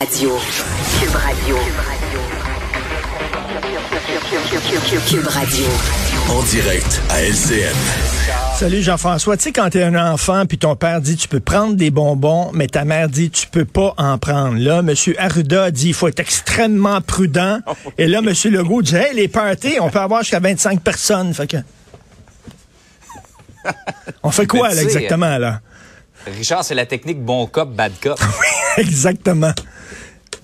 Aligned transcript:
Radio. 0.00 0.30
Cube 0.98 1.14
Radio. 1.14 1.56
Cube 5.06 5.26
Radio. 5.26 5.66
En 6.30 6.42
direct 6.44 7.02
à 7.10 7.22
LCN. 7.22 7.76
Salut 8.56 8.80
Jean-François. 8.80 9.36
Tu 9.36 9.42
sais, 9.42 9.52
quand 9.52 9.68
t'es 9.68 9.82
un 9.82 9.94
enfant, 10.12 10.46
puis 10.46 10.56
ton 10.56 10.74
père 10.74 11.02
dit 11.02 11.16
tu 11.16 11.28
peux 11.28 11.40
prendre 11.40 11.74
des 11.74 11.90
bonbons, 11.90 12.50
mais 12.54 12.66
ta 12.66 12.86
mère 12.86 13.10
dit 13.10 13.28
tu 13.30 13.46
peux 13.46 13.66
pas 13.66 13.92
en 13.98 14.16
prendre. 14.16 14.56
Là, 14.56 14.78
M. 14.78 14.94
Arruda 15.18 15.64
a 15.64 15.70
dit 15.70 15.88
il 15.88 15.94
faut 15.94 16.08
être 16.08 16.20
extrêmement 16.20 17.02
prudent. 17.02 17.58
Et 17.98 18.06
là, 18.06 18.20
M. 18.20 18.32
Legault 18.52 18.80
dit 18.80 18.96
hey, 18.96 19.14
les 19.14 19.28
parties, 19.28 19.76
on 19.82 19.90
peut 19.90 20.00
avoir 20.00 20.22
jusqu'à 20.22 20.40
25 20.40 20.80
personnes. 20.80 21.34
Fait 21.34 21.46
que. 21.46 21.58
On 24.22 24.30
fait 24.30 24.46
quoi, 24.46 24.72
là, 24.72 24.82
exactement, 24.82 25.36
là? 25.36 25.60
Richard, 26.26 26.64
c'est 26.64 26.74
la 26.74 26.86
technique 26.86 27.22
bon 27.22 27.46
cop, 27.46 27.70
bad 27.74 27.92
cop. 28.00 28.18
exactement. 28.78 29.52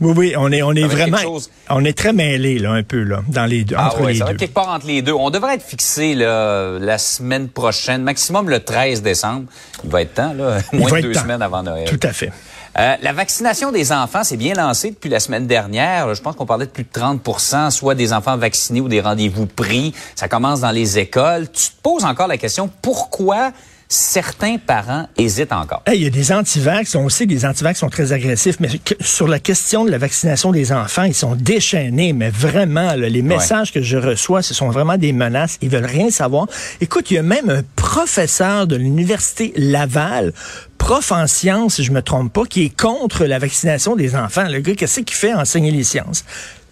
Oui, 0.00 0.12
oui, 0.16 0.34
on 0.36 0.52
est, 0.52 0.62
on 0.62 0.72
est 0.72 0.86
vraiment. 0.86 1.16
chose- 1.18 1.50
On 1.70 1.84
est 1.84 1.96
très 1.96 2.12
mêlés, 2.12 2.58
là, 2.58 2.72
un 2.72 2.82
peu, 2.82 3.02
là, 3.02 3.22
dans 3.28 3.46
les 3.46 3.64
deux, 3.64 3.76
Ah 3.78 3.86
entre 3.88 4.06
les 4.06 4.14
ça 4.16 4.24
va 4.24 4.30
deux. 4.30 4.34
être 4.34 4.40
quelque 4.40 4.54
part 4.54 4.68
entre 4.68 4.86
les 4.86 5.00
deux. 5.02 5.12
On 5.12 5.30
devrait 5.30 5.54
être 5.54 5.62
fixé 5.64 6.14
là, 6.14 6.78
la 6.78 6.98
semaine 6.98 7.48
prochaine, 7.48 8.02
maximum 8.02 8.48
le 8.50 8.60
13 8.60 9.02
décembre. 9.02 9.44
Il 9.84 9.90
va 9.90 10.02
être 10.02 10.14
temps, 10.14 10.32
là, 10.34 10.58
moins 10.72 10.90
de 10.92 11.00
deux 11.06 11.12
temps. 11.12 11.22
semaines 11.22 11.42
avant 11.42 11.62
Noël. 11.62 11.88
Tout 11.88 12.00
à 12.06 12.12
fait. 12.12 12.30
Euh, 12.78 12.94
la 13.00 13.12
vaccination 13.14 13.72
des 13.72 13.90
enfants, 13.90 14.22
c'est 14.22 14.36
bien 14.36 14.52
lancé 14.52 14.90
depuis 14.90 15.08
la 15.08 15.18
semaine 15.18 15.46
dernière. 15.46 16.14
Je 16.14 16.20
pense 16.20 16.36
qu'on 16.36 16.44
parlait 16.44 16.66
de 16.66 16.70
plus 16.70 16.84
de 16.84 16.90
30% 16.92 17.70
soit 17.70 17.94
des 17.94 18.12
enfants 18.12 18.36
vaccinés 18.36 18.82
ou 18.82 18.88
des 18.88 19.00
rendez-vous 19.00 19.46
pris. 19.46 19.94
Ça 20.14 20.28
commence 20.28 20.60
dans 20.60 20.72
les 20.72 20.98
écoles. 20.98 21.50
Tu 21.50 21.68
te 21.70 21.74
poses 21.82 22.04
encore 22.04 22.26
la 22.28 22.36
question, 22.36 22.68
pourquoi 22.82 23.52
certains 23.88 24.58
parents 24.58 25.08
hésitent 25.16 25.52
encore? 25.52 25.82
Hey, 25.86 25.98
Il 25.98 26.02
y 26.04 26.06
a 26.06 26.10
des 26.10 26.32
antivax, 26.32 26.94
on 26.94 27.08
sait 27.08 27.26
que 27.26 27.30
les 27.32 27.44
antivax 27.46 27.78
sont 27.80 27.88
très 27.88 28.12
agressifs, 28.12 28.58
mais 28.60 28.68
que- 28.84 28.94
sur 29.00 29.28
la 29.28 29.38
question 29.38 29.84
de 29.84 29.90
la 29.90 29.98
vaccination 29.98 30.50
des 30.52 30.72
enfants, 30.72 31.04
ils 31.04 31.14
sont 31.14 31.34
déchaînés, 31.36 32.12
mais 32.12 32.30
vraiment, 32.30 32.94
là, 32.94 33.08
les 33.08 33.22
messages 33.22 33.72
que 33.72 33.82
je 33.82 33.96
reçois, 33.96 34.42
ce 34.42 34.54
sont 34.54 34.70
vraiment 34.70 34.96
des 34.98 35.12
menaces, 35.12 35.58
ils 35.62 35.68
veulent 35.68 35.84
rien 35.84 36.10
savoir. 36.10 36.46
Écoute, 36.80 37.10
il 37.10 37.14
y 37.14 37.18
a 37.18 37.22
même 37.22 37.48
un 37.50 37.62
professeur 37.76 38.66
de 38.66 38.76
l'université 38.76 39.52
Laval, 39.56 40.32
prof 40.78 41.12
en 41.12 41.26
sciences, 41.26 41.76
si 41.76 41.84
je 41.84 41.92
me 41.92 42.02
trompe 42.02 42.32
pas, 42.32 42.44
qui 42.44 42.64
est 42.64 42.76
contre 42.80 43.24
la 43.24 43.38
vaccination 43.38 43.96
des 43.96 44.14
enfants. 44.16 44.48
Le 44.48 44.60
gars, 44.60 44.74
qu'est-ce 44.74 45.00
qu'il 45.00 45.16
fait 45.16 45.32
enseigner 45.34 45.70
les 45.70 45.84
sciences? 45.84 46.24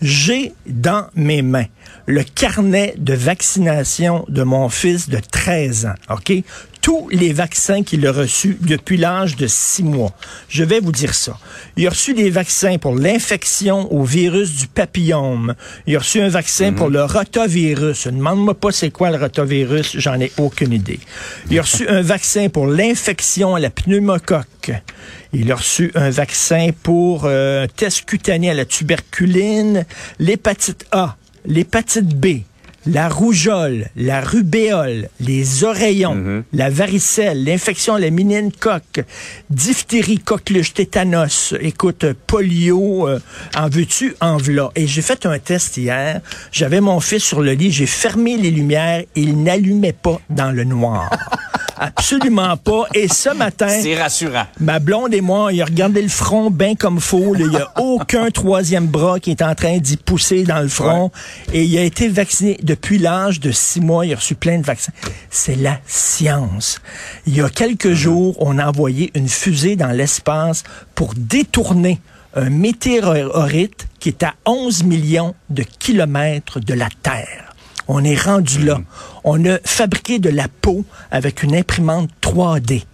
J'ai 0.03 0.53
dans 0.67 1.07
mes 1.15 1.41
mains 1.41 1.65
le 2.07 2.23
carnet 2.25 2.95
de 2.99 3.15
vaccination 3.15 4.25
de 4.29 4.43
mon 4.43 4.69
fils 4.69 5.09
de 5.09 5.19
13 5.19 5.87
ans, 5.87 5.95
OK? 6.15 6.33
Tous 6.85 7.09
les 7.09 7.33
vaccins 7.33 7.83
qu'il 7.83 8.07
a 8.07 8.13
reçus 8.13 8.59
depuis 8.61 8.99
l'âge 8.99 9.37
de 9.37 9.47
6 9.47 9.85
mois. 9.85 10.13
Je 10.51 10.65
vais 10.65 10.81
vous 10.81 10.93
dire 10.93 11.15
ça. 11.15 11.39
Il 11.79 11.87
a 11.87 11.89
reçu 11.89 12.13
des 12.13 12.29
vaccins 12.29 12.77
pour 12.77 12.95
l'infection 12.95 13.91
au 13.91 14.05
virus 14.05 14.55
du 14.55 14.67
papillome. 14.67 15.55
Il 15.87 15.97
a 15.97 16.01
reçu 16.01 16.21
un 16.21 16.29
vaccin 16.29 16.75
pour 16.75 16.91
le 16.91 17.03
rotavirus. 17.03 18.07
Demande-moi 18.07 18.53
pas 18.53 18.71
c'est 18.71 18.91
quoi 18.91 19.11
le 19.11 19.17
rotavirus, 19.17 19.97
j'en 19.97 20.21
ai 20.21 20.31
aucune 20.37 20.75
idée. 20.75 21.01
Il 21.51 21.59
a 21.59 21.63
reçu 21.63 21.89
un 21.89 22.03
vaccin 22.03 22.51
pour 22.51 22.67
l'infection 22.67 23.55
à 23.55 23.61
la 23.61 23.71
pneumocoque. 23.71 24.73
Il 25.33 25.51
a 25.53 25.55
reçu 25.55 25.91
un 25.95 26.11
vaccin 26.11 26.69
pour 26.83 27.23
euh, 27.25 27.65
un 27.65 27.67
test 27.67 28.05
cutané 28.05 28.51
à 28.51 28.55
la 28.55 28.67
tuberculine, 28.67 29.87
l'hépatite 30.19 30.85
A, 30.93 31.17
l'hépatite 31.47 32.15
B, 32.15 32.43
la 32.87 33.09
rougeole, 33.09 33.89
la 33.97 34.21
rubéole, 34.21 35.09
les 35.21 35.65
oreillons, 35.65 36.45
la 36.53 36.71
varicelle, 36.71 37.45
l'infection 37.45 37.95
à 37.95 38.01
la 38.01 38.11
coque, 38.61 39.05
diphtérie, 39.51 40.19
coqueluche, 40.19 40.75
tétanos, 40.75 41.55
écoute, 41.61 42.07
polio, 42.27 43.09
euh, 43.09 43.21
en 43.57 43.69
veux-tu, 43.69 44.15
en 44.21 44.37
v'là. 44.37 44.71
Et 44.75 44.87
j'ai 44.87 45.03
fait 45.03 45.27
un 45.27 45.39
test 45.39 45.77
hier, 45.77 46.21
j'avais 46.53 46.81
mon 46.81 47.01
fils 47.01 47.25
sur 47.25 47.43
le 47.43 47.53
lit, 47.53 47.71
j'ai 47.71 47.87
fermé 47.87 48.37
les 48.37 48.51
lumières, 48.51 49.03
il 49.15 49.43
n'allumait 49.43 49.93
pas 49.93 50.21
dans 50.31 50.51
le 50.51 50.65
noir. 50.65 51.11
Absolument 51.85 52.57
pas. 52.57 52.85
Et 52.95 53.09
ce 53.09 53.31
matin... 53.31 53.69
C'est 53.69 54.01
rassurant. 54.01 54.45
Ma 54.61 54.79
blonde 54.79 55.13
et 55.13 55.21
moi, 55.21 55.53
il 55.53 55.61
a 55.61 55.65
regardé 55.65 56.01
le 56.01 56.09
front 56.09 56.51
bien 56.51 56.75
comme 56.75 57.01
faux. 57.01 57.35
Il 57.39 57.49
n'y 57.49 57.57
a 57.57 57.73
aucun 57.81 58.31
troisième 58.31 58.87
bras 58.87 59.21
qui 59.21 59.31
est 59.31 59.43
en 59.43 59.55
train 59.55 59.79
d'y 59.79 59.97
pousser 59.97 60.45
dans 60.45 60.61
le 60.61 60.69
front. 60.69 61.11
Et 61.53 61.65
il 61.65 61.79
a 61.79 61.83
été 61.83 62.09
vacciné 62.09 62.59
depuis 62.63 62.99
l'âge 62.99 63.41
de 63.41 63.51
six 63.51 63.81
mois. 63.81 64.07
Il 64.07 64.13
a 64.13 64.17
reçu 64.17 64.35
plein 64.35 64.59
de 64.59 64.65
vaccins. 64.65 64.93
C'est 65.31 65.57
la 65.57 65.79
science. 65.87 66.81
Il 67.27 67.37
y 67.37 67.41
a 67.41 67.51
quelques 67.51 67.93
jours, 67.93 68.37
on 68.39 68.59
a 68.59 68.67
envoyé 68.67 69.11
une 69.15 69.29
fusée 69.29 69.77
dans 69.77 69.91
l'espace 69.91 70.63
pour 70.95 71.13
détourner 71.17 72.01
un 72.35 72.51
météorite 72.51 73.87
qui 74.01 74.09
est 74.09 74.23
à 74.23 74.35
11 74.47 74.85
millions 74.85 75.35
de 75.51 75.63
kilomètres 75.63 76.61
de 76.61 76.75
la 76.75 76.89
Terre. 77.03 77.54
On 77.89 78.03
est 78.05 78.21
rendu 78.21 78.65
là. 78.65 78.79
On 79.25 79.45
a 79.45 79.59
fabriqué 79.65 80.19
de 80.19 80.31
la 80.31 80.49
peau 80.49 80.85
avec 81.11 81.43
une 81.43 81.55
imprimante 81.55 82.11
3D. 82.23 82.85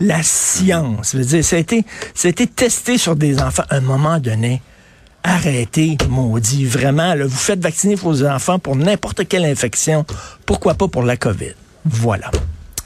La 0.00 0.22
science, 0.22 1.10
je 1.12 1.18
veux 1.18 1.24
dire, 1.24 1.44
ça 1.44 1.56
a 1.56 1.58
été, 1.58 1.84
ça 2.14 2.28
a 2.28 2.30
été 2.30 2.46
testé 2.46 2.98
sur 2.98 3.16
des 3.16 3.40
enfants. 3.40 3.64
À 3.68 3.76
un 3.76 3.80
moment 3.80 4.20
donné, 4.20 4.62
arrêtez, 5.24 5.98
maudit, 6.08 6.64
vraiment. 6.66 7.14
Là, 7.14 7.24
vous 7.26 7.36
faites 7.36 7.60
vacciner 7.60 7.96
vos 7.96 8.24
enfants 8.24 8.60
pour 8.60 8.76
n'importe 8.76 9.26
quelle 9.26 9.44
infection. 9.44 10.04
Pourquoi 10.46 10.74
pas 10.74 10.86
pour 10.86 11.02
la 11.02 11.16
COVID? 11.16 11.54
Voilà. 11.84 12.30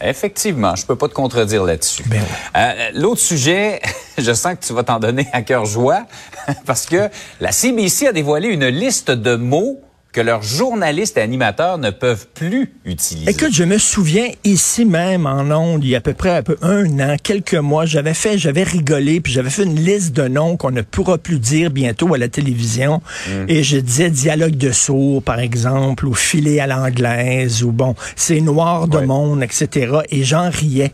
Effectivement, 0.01 0.75
je 0.75 0.85
peux 0.85 0.97
pas 0.97 1.09
te 1.09 1.15
contredire 1.15 1.65
là-dessus. 1.65 2.03
Ben 2.07 2.23
Euh, 2.57 2.91
L'autre 2.95 3.21
sujet, 3.21 3.81
je 4.19 4.33
sens 4.33 4.55
que 4.55 4.67
tu 4.67 4.73
vas 4.73 4.83
t'en 4.83 4.99
donner 4.99 5.29
à 5.33 5.43
cœur 5.43 5.65
joie, 5.65 6.07
parce 6.67 6.87
que 6.87 7.09
la 7.41 7.53
CBC 7.53 8.09
a 8.09 8.13
dévoilé 8.13 8.49
une 8.49 8.67
liste 8.67 9.11
de 9.11 9.37
mots 9.37 9.81
que 10.13 10.21
leurs 10.21 10.43
journalistes 10.43 11.17
et 11.17 11.23
animateurs 11.23 11.79
ne 11.79 11.91
peuvent 11.91 12.27
plus 12.35 12.71
utiliser. 12.85 13.31
Écoute, 13.31 13.53
je 13.53 13.65
me 13.65 13.79
souviens 13.79 14.29
ici 14.45 14.85
même 14.85 15.25
en 15.27 15.51
ondes, 15.51 15.83
il 15.83 15.91
y 15.91 15.95
a 15.95 15.99
à 15.99 16.01
peu 16.03 16.13
près 16.13 16.37
un, 16.37 16.43
peu 16.43 16.57
un 16.61 17.01
an, 17.01 17.17
quelques 17.23 17.55
mois, 17.55 17.87
j'avais 17.87 18.13
fait, 18.13 18.37
j'avais 18.37 18.63
rigolé, 18.63 19.21
puis 19.23 19.33
j'avais 19.33 19.49
fait 19.51 19.65
une 19.65 19.81
liste 19.83 20.13
de 20.13 20.29
noms 20.29 20.57
qu'on 20.59 20.71
ne 20.71 20.83
pourra 20.83 21.17
plus 21.17 21.39
dire 21.39 21.71
bientôt 21.71 22.13
à 22.13 22.19
la 22.19 22.29
télévision. 22.29 23.01
Et 23.49 23.63
je 23.63 23.79
disais 23.79 24.11
dialogue 24.11 24.57
de 24.57 24.71
sourds, 24.71 25.23
par 25.23 25.39
exemple, 25.39 26.07
ou 26.07 26.13
filet 26.15 26.61
à 26.61 26.67
l'anglaise, 26.67 27.63
ou 27.65 27.73
bon, 27.73 27.95
c'est 28.15 28.41
noir 28.43 28.89
de 28.89 28.99
Ouais. 28.99 29.07
monde, 29.07 29.43
etc. 29.43 30.01
Et 30.11 30.25
j'en 30.25 30.51
riais. 30.51 30.93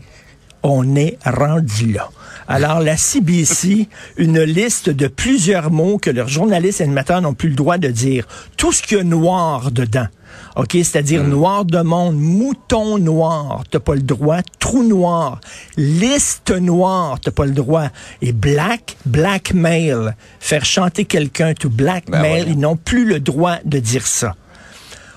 On 0.63 0.95
est 0.95 1.17
rendu 1.25 1.91
là. 1.93 2.09
Alors, 2.51 2.79
la 2.79 2.97
CBC, 2.97 3.87
une 4.17 4.41
liste 4.41 4.89
de 4.89 5.07
plusieurs 5.07 5.69
mots 5.69 5.99
que 5.99 6.09
leurs 6.09 6.29
journalistes 6.29 6.81
et 6.81 6.83
animateurs 6.83 7.21
n'ont 7.21 7.35
plus 7.35 7.49
le 7.49 7.55
droit 7.55 7.77
de 7.77 7.89
dire. 7.89 8.27
Tout 8.57 8.71
ce 8.71 8.81
qu'il 8.81 8.97
y 8.97 9.01
a 9.01 9.03
noir 9.03 9.69
dedans. 9.69 10.07
OK? 10.55 10.71
C'est-à-dire 10.71 11.23
noir 11.23 11.63
de 11.63 11.79
monde, 11.81 12.17
mouton 12.17 12.97
noir, 12.97 13.63
t'as 13.69 13.79
pas 13.79 13.93
le 13.93 14.01
droit. 14.01 14.39
Trou 14.57 14.81
noir, 14.81 15.39
liste 15.77 16.49
noire, 16.49 17.19
t'as 17.19 17.29
pas 17.29 17.45
le 17.45 17.51
droit. 17.51 17.89
Et 18.23 18.31
black, 18.31 18.97
blackmail, 19.05 20.15
faire 20.39 20.65
chanter 20.65 21.05
quelqu'un 21.05 21.53
to 21.53 21.69
blackmail, 21.69 22.45
Ben 22.45 22.51
ils 22.51 22.59
n'ont 22.59 22.77
plus 22.77 23.05
le 23.05 23.19
droit 23.19 23.57
de 23.63 23.77
dire 23.77 24.07
ça. 24.07 24.35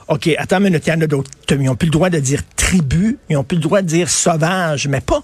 OK, 0.09 0.29
attends 0.37 0.59
une 0.59 0.65
minute, 0.65 0.87
il 0.87 0.91
y 0.91 0.93
en 0.93 1.01
a 1.01 1.07
d'autres. 1.07 1.31
Ils 1.49 1.63
n'ont 1.63 1.77
plus 1.77 1.87
le 1.87 1.93
droit 1.93 2.11
de 2.11 2.19
dire 2.19 2.43
tribu, 2.57 3.19
ils 3.31 3.35
n'ont 3.35 3.45
plus 3.45 3.57
le 3.57 3.63
droit 3.63 3.81
de 3.81 3.87
dire 3.87 4.11
sauvage, 4.11 4.87
mais 4.87 5.01
pas, 5.01 5.23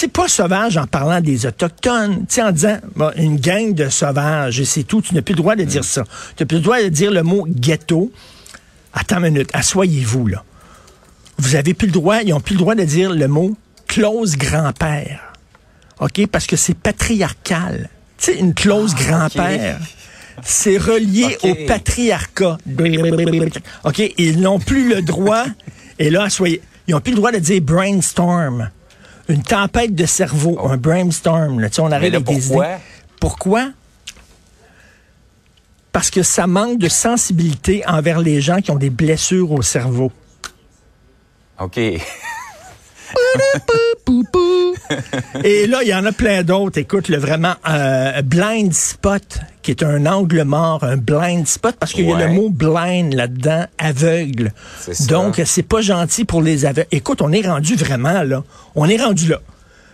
sais, 0.00 0.08
pas 0.08 0.28
sauvage 0.28 0.76
en 0.76 0.86
parlant 0.86 1.20
des 1.20 1.46
Autochtones, 1.46 2.26
tu 2.26 2.34
sais, 2.34 2.42
en 2.42 2.52
disant 2.52 2.78
bon, 2.96 3.12
une 3.16 3.36
gang 3.36 3.74
de 3.74 3.88
sauvages, 3.88 4.60
et 4.60 4.64
c'est 4.64 4.82
tout, 4.82 5.00
tu 5.00 5.14
n'as 5.14 5.22
plus 5.22 5.34
le 5.34 5.40
droit 5.40 5.56
de 5.56 5.64
dire 5.64 5.84
ça. 5.84 6.04
Tu 6.36 6.42
n'as 6.42 6.46
plus 6.46 6.56
le 6.56 6.62
droit 6.62 6.82
de 6.82 6.88
dire 6.88 7.10
le 7.10 7.22
mot 7.22 7.46
ghetto. 7.48 8.12
Attends 8.92 9.18
une 9.18 9.34
minute, 9.34 9.50
asseyez-vous, 9.52 10.26
là. 10.26 10.44
Vous 11.38 11.56
avez 11.56 11.74
plus 11.74 11.86
le 11.86 11.92
droit, 11.92 12.22
ils 12.22 12.30
n'ont 12.30 12.40
plus 12.40 12.54
le 12.54 12.60
droit 12.60 12.74
de 12.74 12.84
dire 12.84 13.12
le 13.12 13.28
mot 13.28 13.56
clause 13.86 14.36
grand-père. 14.36 15.32
OK? 16.00 16.26
Parce 16.26 16.46
que 16.46 16.56
c'est 16.56 16.76
patriarcal. 16.76 17.88
Tu 18.18 18.32
sais, 18.32 18.38
une 18.38 18.54
clause 18.54 18.94
grand-père. 18.94 19.78
C'est 20.42 20.78
relié 20.78 21.36
au 21.42 21.54
patriarcat. 21.66 22.58
OK? 23.84 24.12
Ils 24.18 24.40
n'ont 24.40 24.58
plus 24.58 24.88
le 24.88 25.02
droit, 25.02 25.44
et 25.98 26.10
là, 26.10 26.28
soyez, 26.30 26.60
ils 26.86 26.92
n'ont 26.92 27.00
plus 27.00 27.12
le 27.12 27.16
droit 27.16 27.32
de 27.32 27.38
dire 27.38 27.62
brainstorm. 27.62 28.70
Une 29.28 29.42
tempête 29.42 29.94
de 29.94 30.06
cerveau, 30.06 30.58
un 30.66 30.76
brainstorm. 30.76 31.60
Là. 31.60 31.68
Tu 31.68 31.76
sais, 31.76 31.80
on 31.80 31.90
arrive 31.92 32.12
là, 32.12 32.18
avec 32.18 32.28
des 32.28 32.40
pourquoi? 32.40 32.66
idées. 32.66 32.76
Pourquoi? 33.20 33.70
Parce 35.92 36.10
que 36.10 36.22
ça 36.22 36.46
manque 36.46 36.78
de 36.78 36.88
sensibilité 36.88 37.82
envers 37.86 38.18
les 38.20 38.40
gens 38.40 38.60
qui 38.60 38.70
ont 38.70 38.76
des 38.76 38.90
blessures 38.90 39.52
au 39.52 39.62
cerveau. 39.62 40.10
OK. 41.60 41.78
Et 45.44 45.66
là, 45.66 45.78
il 45.82 45.88
y 45.88 45.94
en 45.94 46.04
a 46.04 46.12
plein 46.12 46.42
d'autres. 46.42 46.78
Écoute, 46.78 47.08
le 47.08 47.18
vraiment 47.18 47.54
euh, 47.68 48.22
blind 48.22 48.72
spot, 48.72 49.40
qui 49.62 49.70
est 49.70 49.82
un 49.82 50.06
angle 50.06 50.42
mort, 50.44 50.84
un 50.84 50.96
blind 50.96 51.46
spot, 51.46 51.76
parce 51.78 51.92
qu'il 51.92 52.08
y 52.08 52.12
a 52.12 52.26
le 52.26 52.32
mot 52.32 52.50
blind 52.50 53.14
là-dedans, 53.14 53.64
aveugle. 53.78 54.52
Donc, 55.08 55.40
c'est 55.44 55.62
pas 55.62 55.80
gentil 55.80 56.24
pour 56.24 56.42
les 56.42 56.66
aveugles. 56.66 56.88
Écoute, 56.92 57.22
on 57.22 57.32
est 57.32 57.46
rendu 57.46 57.74
vraiment 57.74 58.22
là. 58.22 58.42
On 58.74 58.88
est 58.88 59.02
rendu 59.02 59.28
là. 59.28 59.40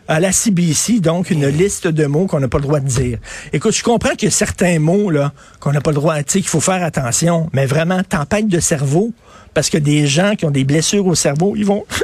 à 0.09 0.21
la 0.21 0.33
CBC, 0.33 1.01
donc 1.01 1.31
une 1.31 1.47
liste 1.47 1.87
de 1.87 2.07
mots 2.07 2.27
qu'on 2.27 2.41
n'a 2.41 2.49
pas 2.49 2.59
le 2.59 2.65
droit 2.65 2.81
de 2.81 2.89
dire. 2.89 3.19
Écoute, 3.53 3.75
je 3.75 3.83
comprends 3.83 4.11
qu'il 4.11 4.29
y 4.29 4.33
a 4.33 4.35
certains 4.35 4.79
mots 4.79 5.11
là 5.11 5.33
qu'on 5.61 5.73
n'a 5.73 5.81
pas 5.81 5.91
le 5.91 5.97
droit, 5.97 6.17
tu 6.19 6.25
sais, 6.27 6.41
qu'il 6.41 6.49
faut 6.49 6.61
faire 6.61 6.83
attention, 6.83 7.49
mais 7.53 7.67
vraiment, 7.67 8.03
tempête 8.03 8.49
de 8.49 8.61
cerveau, 8.61 9.13
parce 9.55 9.71
que 9.71 9.79
des 9.79 10.07
gens 10.07 10.35
qui 10.37 10.47
ont 10.47 10.51
des 10.51 10.65
blessures 10.65 11.07
au 11.07 11.15
cerveau, 11.15 11.55
ils 11.57 11.67
vont... 11.67 11.85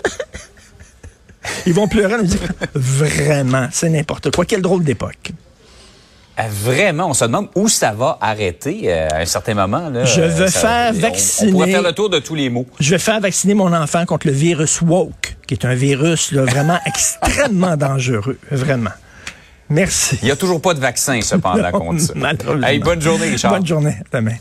ils 1.66 1.72
vont 1.74 1.88
pleurer 1.88 2.14
en 2.14 2.18
nous 2.18 2.24
disant, 2.24 2.38
vraiment, 2.74 3.68
c'est 3.72 3.88
n'importe 3.88 4.34
quoi. 4.34 4.44
Quelle 4.44 4.62
drôle 4.62 4.84
d'époque. 4.84 5.32
Euh, 6.38 6.42
Vraiment, 6.50 7.08
on 7.08 7.14
se 7.14 7.24
demande 7.24 7.48
où 7.54 7.66
ça 7.68 7.92
va 7.92 8.18
arrêter 8.20 8.82
euh, 8.92 9.08
à 9.10 9.20
un 9.20 9.24
certain 9.24 9.54
moment. 9.54 9.88
Là. 9.88 10.04
Je 10.04 10.20
veux 10.20 10.48
Ça- 10.48 10.60
faire 10.60 10.92
on- 10.94 11.00
vacciner- 11.00 11.48
On, 11.50 11.52
pourrait 11.52 11.70
faire 11.70 11.82
le 11.82 11.92
tour 11.92 12.10
de 12.10 12.18
tous 12.18 12.34
les 12.34 12.50
mots. 12.50 12.66
Je 12.78 12.90
vais 12.90 12.98
faire 12.98 13.20
vacciner 13.20 13.54
mon 13.54 13.72
enfant 13.72 14.04
contre 14.04 14.26
le 14.26 14.34
virus 14.34 14.82
woke, 14.82 15.36
qui 15.46 15.54
est 15.54 15.64
un 15.64 15.74
virus 15.74 16.32
là, 16.32 16.44
vraiment 16.44 16.78
extrêmement 16.86 17.76
dangereux, 17.78 18.38
vraiment. 18.50 18.90
Merci. 19.70 20.18
Il 20.22 20.26
n'y 20.26 20.30
a 20.30 20.36
toujours 20.36 20.60
pas 20.60 20.74
de 20.74 20.78
vaccin, 20.80 21.20
cependant, 21.22 21.70
contre 21.72 22.00
ça. 22.00 22.12
Hey, 22.68 22.78
bonne 22.80 23.00
journée, 23.00 23.30
Richard. 23.30 23.52
Bonne 23.52 23.66
journée. 23.66 23.96
Demain. 24.12 24.36